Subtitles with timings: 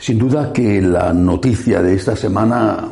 [0.00, 2.88] Sin duda que la noticia de esta semana,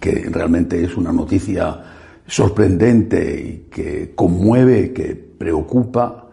[0.00, 1.82] que realmente es una noticia
[2.26, 6.30] sorprendente y que conmueve, que preocupa,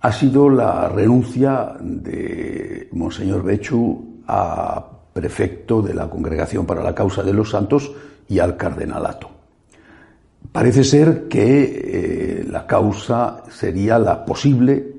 [0.00, 7.24] ha sido la renuncia de Monseñor Bechu a prefecto de la Congregación para la Causa
[7.24, 7.90] de los Santos
[8.28, 9.28] y al cardenalato.
[10.52, 14.97] Parece ser que eh, la causa sería la posible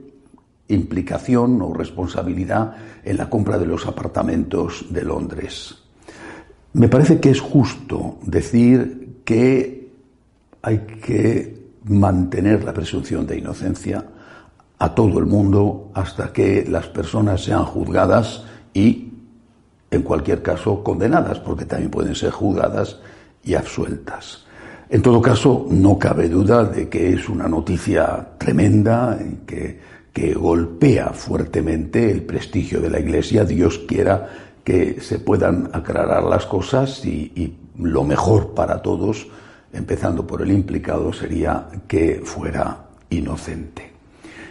[0.69, 5.75] implicación o responsabilidad en la compra de los apartamentos de Londres.
[6.73, 9.91] Me parece que es justo decir que
[10.61, 14.05] hay que mantener la presunción de inocencia
[14.77, 18.43] a todo el mundo hasta que las personas sean juzgadas
[18.73, 19.11] y,
[19.89, 22.99] en cualquier caso, condenadas, porque también pueden ser juzgadas
[23.43, 24.45] y absueltas.
[24.89, 29.79] En todo caso, no cabe duda de que es una noticia tremenda y que
[30.13, 33.45] que golpea fuertemente el prestigio de la Iglesia.
[33.45, 34.27] Dios quiera
[34.63, 39.27] que se puedan aclarar las cosas y, lo mejor para todos,
[39.71, 43.89] empezando por el implicado, sería que fuera inocente.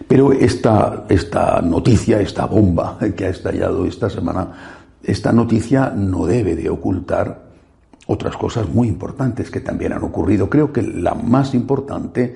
[0.07, 6.57] Pero esta, esta noticia, esta bomba que ha estallado esta semana, esta noticia no debe
[6.57, 7.49] de ocultar
[8.07, 10.49] otras cosas muy importantes que también han ocurrido.
[10.49, 12.35] Creo que la más importante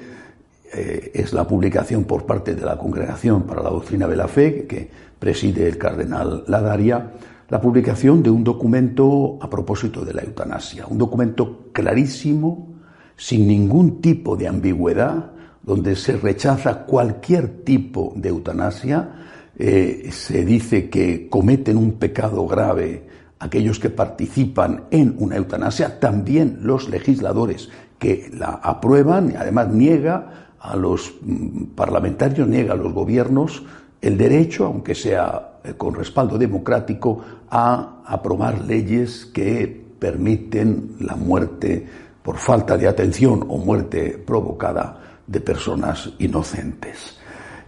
[0.73, 4.67] eh, es la publicación por parte de la Congregación para la Doctrina de la Fe,
[4.67, 7.12] que preside el cardenal Ladaria,
[7.48, 12.69] la publicación de un documento a propósito de la eutanasia, un documento clarísimo,
[13.17, 19.11] sin ningún tipo de ambigüedad, donde se rechaza cualquier tipo de eutanasia,
[19.59, 23.07] eh, se dice que cometen un pecado grave
[23.39, 30.52] aquellos que participan en una eutanasia, también los legisladores que la aprueban y además niega
[30.63, 33.63] a los mm, parlamentarios, niega a los gobiernos
[34.01, 37.20] el derecho, aunque sea eh, con respaldo democrático,
[37.51, 41.86] a aprobar leyes que permiten la muerte
[42.23, 47.19] por falta de atención o muerte provocada de personas inocentes.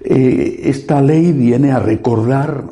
[0.00, 2.64] Eh, esta ley viene a recordar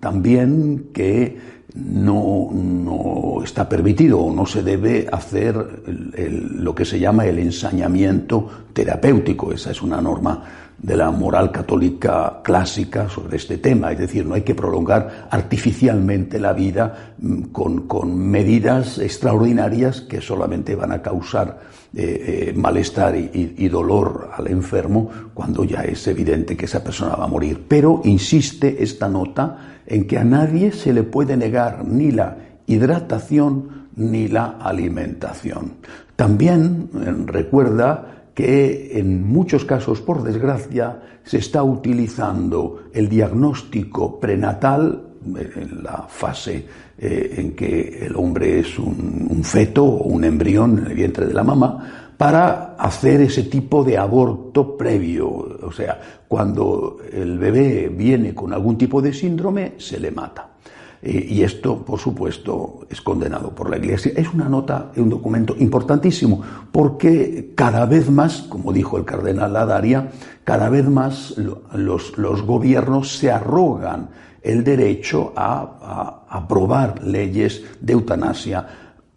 [0.00, 5.54] también que no, no, está permitido o no se debe hacer
[5.86, 9.52] lo que se llama el ensañamiento terapéutico.
[9.52, 13.90] Esa es una norma de la moral católica clásica sobre este tema.
[13.92, 20.76] Es decir, no hay que prolongar artificialmente la vida mm, con, medidas extraordinarias que solamente
[20.76, 21.60] van a causar
[21.94, 27.16] eh, eh, malestar y, y dolor al enfermo cuando ya es evidente que esa persona
[27.16, 27.64] va a morir.
[27.66, 33.88] Pero insiste esta nota en que a nadie se le puede negar ni la hidratación
[33.96, 35.72] ni la alimentación.
[36.14, 45.08] También eh, recuerda que en muchos casos, por desgracia, se está utilizando el diagnóstico prenatal
[45.34, 46.64] en la fase
[46.96, 51.26] eh, en que el hombre es un, un, feto o un embrión en el vientre
[51.26, 55.28] de la mamá, para hacer ese tipo de aborto previo.
[55.28, 60.47] O sea, cuando el bebé viene con algún tipo de síndrome, se le mata.
[61.00, 64.12] Y esto, por supuesto, es condenado por la Iglesia.
[64.16, 66.42] Es una nota, un documento importantísimo,
[66.72, 70.10] porque cada vez más, como dijo el cardenal Ladaria,
[70.42, 71.36] cada vez más
[71.72, 74.10] los, los gobiernos se arrogan
[74.42, 78.66] el derecho a aprobar leyes de eutanasia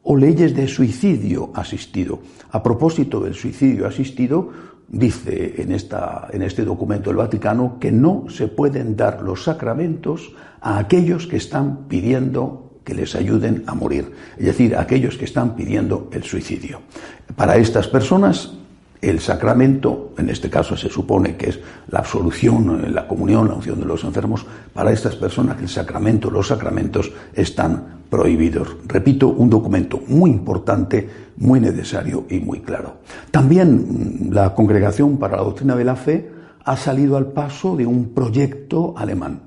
[0.04, 2.20] o leyes de suicidio asistido.
[2.52, 4.50] A propósito del suicidio asistido,
[4.92, 10.34] dice en, esta, en este documento del Vaticano que no se pueden dar los sacramentos
[10.60, 15.26] a aquellos que están pidiendo que les ayuden a morir, es decir, a aquellos que
[15.26, 16.82] están pidiendo el suicidio.
[17.36, 18.58] Para estas personas
[19.02, 23.80] el sacramento, en este caso se supone que es la absolución, la comunión, la unción
[23.80, 28.78] de los enfermos, para estas personas el sacramento, los sacramentos están prohibidos.
[28.86, 32.98] Repito, un documento muy importante, muy necesario y muy claro.
[33.32, 36.30] También mm, la Congregación para la Doctrina de la Fe
[36.64, 39.42] ha salido al paso de un proyecto alemán.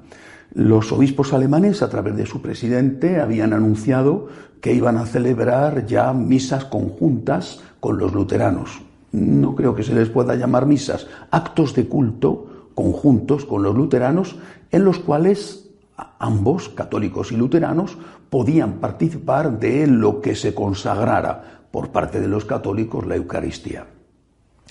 [0.52, 4.29] Los obispos alemanes, a través de su presidente, habían anunciado
[4.61, 8.81] que iban a celebrar ya misas conjuntas con los luteranos
[9.14, 14.37] no creo que se les pueda llamar misas, actos de culto conjuntos con los luteranos
[14.72, 15.70] en los cuales
[16.19, 17.96] ambos, católicos y luteranos,
[18.28, 23.87] podían participar de lo que se consagrara por parte de los católicos la Eucaristía.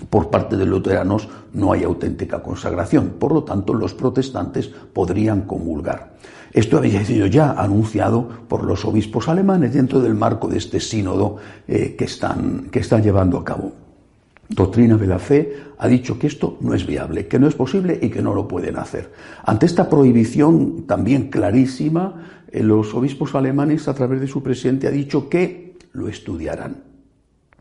[0.10, 5.44] Por parte de los luteranos no hay auténtica consagración, por lo tanto los protestantes podrían
[5.44, 6.16] comulgar.
[6.52, 11.38] Esto había sido ya anunciado por los obispos alemanes dentro del marco de este sínodo
[11.66, 13.83] eh, que, están, que están llevando a cabo.
[14.56, 17.98] Doctrina de la Fe ha dicho que esto no es viable, que no es posible
[18.02, 19.12] y que no lo pueden hacer.
[19.44, 24.92] Ante esta prohibición también clarísima, eh, los obispos alemanes, a través de su presidente, ha
[24.92, 26.84] dicho que lo estudiarán,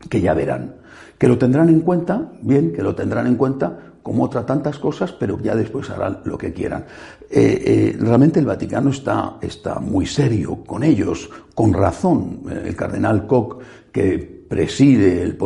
[0.09, 0.75] que ya verán,
[1.17, 5.13] que lo tendrán en cuenta, bien, que lo tendrán en cuenta, como otras tantas cosas,
[5.13, 6.85] pero ya después harán lo que quieran.
[7.31, 12.41] Eh, eh, realmente el Vaticano está, está muy serio con ellos, con razón.
[12.65, 13.61] El cardenal Koch,
[13.91, 15.37] que preside el,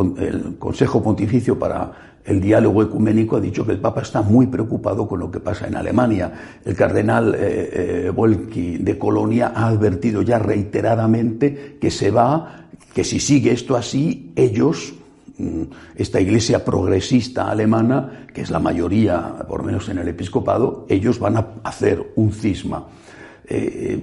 [0.58, 5.18] Consejo Pontificio para el diálogo ecuménico, ha dicho que el Papa está muy preocupado con
[5.20, 6.60] lo que pasa en Alemania.
[6.64, 13.18] El cardenal eh, eh de Colonia ha advertido ya reiteradamente que se va, que si
[13.18, 14.94] sigue esto así, ellos
[15.38, 15.62] Mm,
[15.94, 21.20] esta iglesia progresista alemana, que es la mayoría, por lo menos en el episcopado, ellos
[21.20, 22.84] van a hacer un cisma.
[23.46, 24.02] Eh,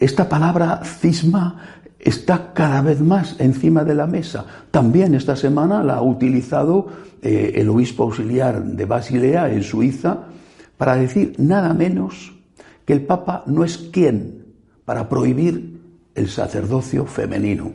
[0.00, 4.44] esta palabra cisma está cada vez más encima de la mesa.
[4.70, 6.86] También esta semana la ha utilizado
[7.22, 10.24] eh, el obispo auxiliar de Basilea en Suiza
[10.76, 12.32] para decir nada menos
[12.84, 14.44] que el Papa no es quien
[14.84, 15.80] para prohibir
[16.14, 17.72] el sacerdocio femenino.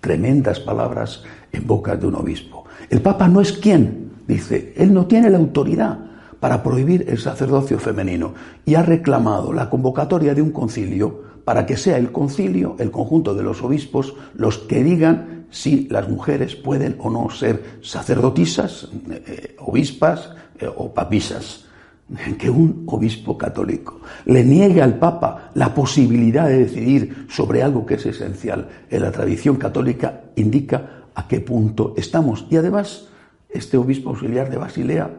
[0.00, 2.64] Tremendas palabras en boca de un obispo.
[2.90, 5.98] El Papa no es quien, dice, él no tiene la autoridad
[6.40, 8.34] para prohibir el sacerdocio femenino
[8.64, 13.34] y ha reclamado la convocatoria de un concilio para que sea el concilio, el conjunto
[13.34, 19.56] de los obispos, los que digan si las mujeres pueden o no ser sacerdotisas, eh,
[19.58, 20.30] obispas
[20.60, 21.64] eh, o papisas
[22.38, 27.94] que un obispo católico le niegue al Papa la posibilidad de decidir sobre algo que
[27.94, 32.46] es esencial en la tradición católica indica a qué punto estamos.
[32.48, 33.08] Y además,
[33.48, 35.10] este obispo auxiliar de Basilea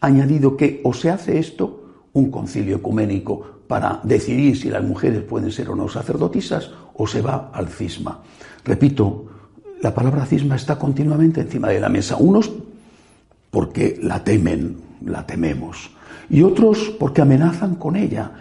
[0.00, 1.87] ha añadido que o se hace esto,
[2.18, 7.22] un concilio ecuménico para decidir si las mujeres pueden ser o no sacerdotisas, o se
[7.22, 8.22] va al cisma.
[8.64, 9.26] Repito,
[9.80, 12.16] la palabra cisma está continuamente encima de la mesa.
[12.16, 12.50] Unos
[13.50, 15.90] porque la temen, la tememos
[16.28, 18.32] y otros porque amenazan con ella.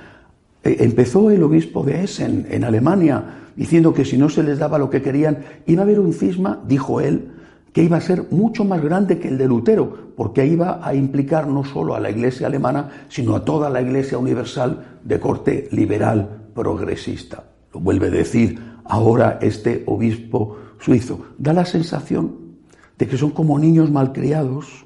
[0.63, 3.23] E, empezó el obispo de Essen, en Alemania,
[3.55, 6.59] diciendo que si no se les daba lo que querían, iba a haber un cisma,
[6.67, 7.31] dijo él,
[7.77, 11.47] que iba a ser mucho más grande que el de Lutero, porque iba a implicar
[11.47, 16.49] no solo a la Iglesia alemana, sino a toda la Iglesia universal de corte liberal
[16.55, 17.43] progresista.
[17.71, 21.19] Lo vuelve a decir ahora este obispo suizo.
[21.37, 22.55] Da la sensación
[22.97, 24.83] de que son como niños malcriados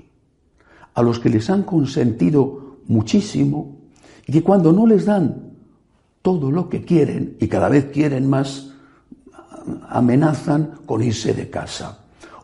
[0.93, 3.77] a los que les han consentido muchísimo
[4.27, 5.53] y que cuando no les dan
[6.21, 8.73] todo lo que quieren y cada vez quieren más,
[9.87, 12.00] amenazan con irse de casa.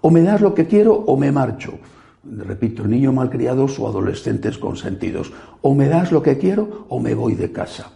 [0.08, 1.80] O me das lo que quiero o me marcho.
[2.24, 5.34] Repito, niños malcriados o adolescentes consentidos.
[5.60, 7.92] O me das lo que quiero o me voy de casa.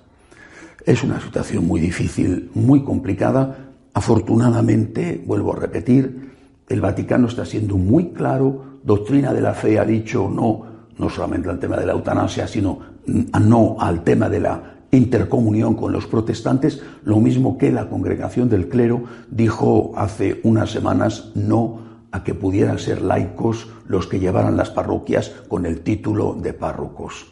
[0.86, 3.72] Es una situación muy difícil, muy complicada.
[3.94, 6.34] Afortunadamente, vuelvo a repetir,
[6.68, 11.50] el Vaticano está siendo muy claro, doctrina de la fe ha dicho no no solamente
[11.50, 16.82] al tema de la eutanasia, sino no al tema de la intercomunión con los protestantes,
[17.06, 21.81] lo mismo que la congregación del clero dijo hace unas semanas no
[22.12, 27.28] a que pudieran ser laicos los que llevaran las parroquias con el título de párrocos.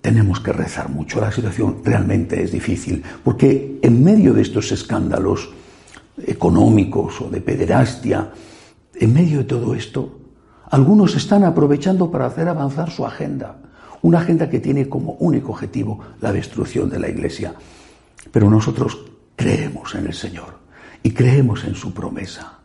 [0.00, 5.50] Tenemos que rezar mucho, la situación realmente es difícil, porque en medio de estos escándalos
[6.24, 8.30] económicos o de pederastia,
[8.94, 10.20] en medio de todo esto,
[10.70, 13.56] algunos están aprovechando para hacer avanzar su agenda,
[14.02, 17.54] una agenda que tiene como único objetivo la destrucción de la Iglesia.
[18.30, 18.98] Pero nosotros
[19.34, 20.58] creemos en el Señor
[21.02, 22.55] y creemos en su promesa.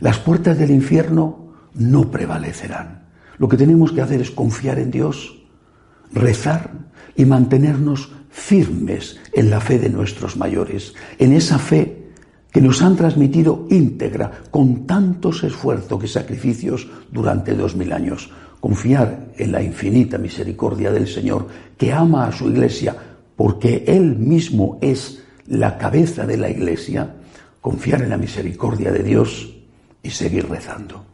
[0.00, 3.06] Las puertas del infierno no prevalecerán.
[3.38, 5.42] Lo que tenemos que hacer es confiar en Dios,
[6.12, 6.70] rezar
[7.16, 12.06] y mantenernos firmes en la fe de nuestros mayores, en esa fe
[12.50, 18.30] que nos han transmitido íntegra, con tantos esfuerzos y sacrificios durante dos mil años.
[18.60, 22.96] Confiar en la infinita misericordia del Señor, que ama a su iglesia
[23.36, 27.14] porque Él mismo es la cabeza de la iglesia,
[27.60, 29.55] confiar en la misericordia de Dios
[30.06, 31.04] y seguir rezando.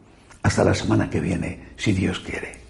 [0.43, 2.62] Hasta la semana que viene, si Dios quiere.